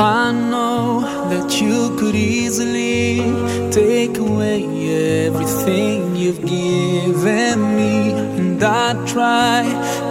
[0.00, 3.18] I know that you could easily
[3.72, 4.62] take away
[5.26, 9.64] everything you've given me, and I try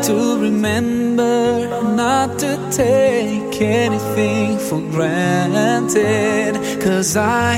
[0.03, 6.55] to remember not to take anything for granted.
[6.81, 7.55] Cause I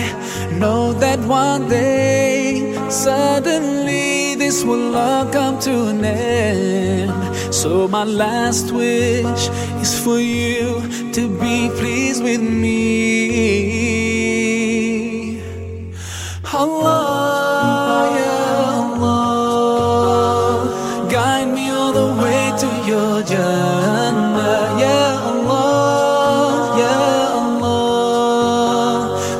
[0.59, 6.88] know that one day suddenly this will all come to an end.
[7.51, 9.49] So, my last wish
[9.81, 10.81] is for you
[11.11, 12.79] to be pleased with me.
[16.53, 18.37] Allah, ya
[18.83, 20.65] Allah,
[21.09, 24.79] guide me all the way to your Jannah.
[24.83, 26.97] Ya Allah, ya
[27.41, 28.93] Allah,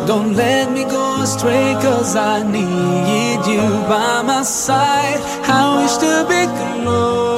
[0.06, 5.20] don't let me go astray, cause I need you by my side.
[5.48, 7.29] I wish to be close,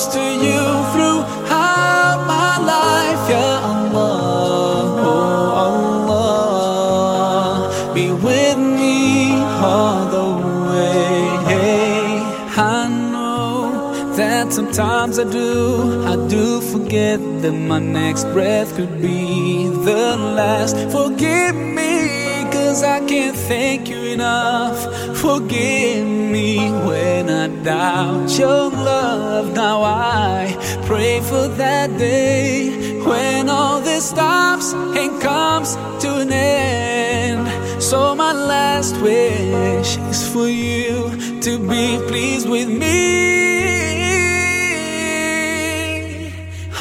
[0.00, 0.60] close to you
[0.92, 3.30] throughout my life.
[3.30, 5.52] Ya Allah, oh
[6.84, 10.28] Allah, be with me all the
[10.70, 11.28] way.
[12.56, 19.68] I know that sometimes I do, I do forget that my next breath could be
[19.68, 20.76] the last.
[20.90, 24.78] Forgive me, cause I can't thank you enough.
[25.18, 26.70] Forgive me
[27.62, 29.52] Doubt your love.
[29.54, 30.56] Now I
[30.86, 32.70] pray for that day
[33.04, 37.82] when all this stops and comes to an end.
[37.82, 41.10] So my last wish is for you
[41.42, 43.50] to be pleased with me.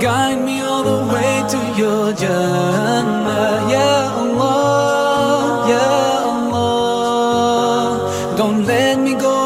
[0.00, 2.71] guide me all the way to your Jannah.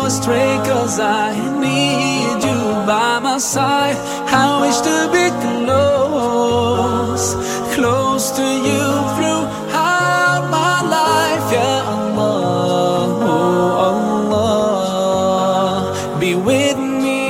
[0.07, 3.97] Astray, cause I need you by my side.
[4.43, 7.27] I wish to be close,
[7.75, 8.85] close to you
[9.17, 11.47] throughout my life.
[11.57, 13.03] Ya Allah,
[13.35, 13.87] oh
[14.29, 17.25] Allah, be with me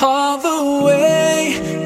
[0.00, 1.36] all the way.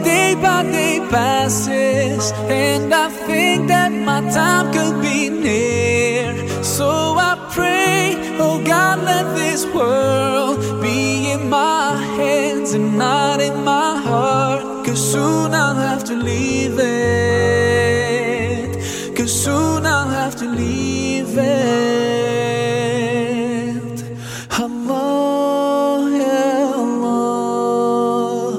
[0.05, 5.81] Day by day passes, and I think that my time could be near.
[8.65, 14.87] God, let this world be in my hands and not in my heart.
[14.87, 18.06] Cause soon I'll have to leave it.
[19.17, 21.73] Cause soon I'll have to leave it.
[24.59, 25.03] Allah,
[26.77, 28.53] Allah,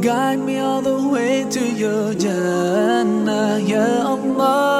[0.00, 4.77] guide me all the way to your Jannah, ya Allah,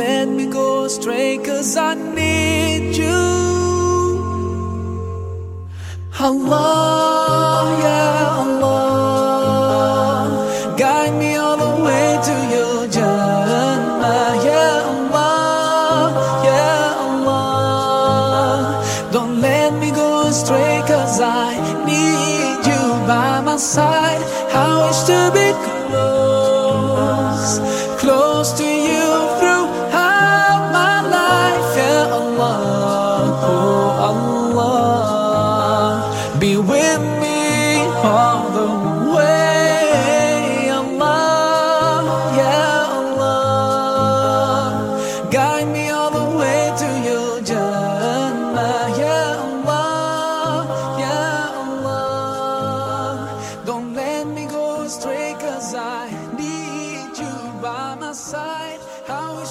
[0.00, 3.22] let me go astray, cause I need you.
[6.28, 8.04] Allah, ya
[8.42, 10.24] Allah,
[10.82, 16.04] guide me all the way to your Jannah, ya Allah,
[16.48, 16.68] ya
[17.06, 17.60] Allah.
[19.14, 21.50] Don't let me go astray, cause I
[21.90, 24.22] need you by my side.
[24.64, 25.39] I wish to be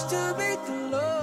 [0.03, 0.99] to be close.
[0.99, 1.18] to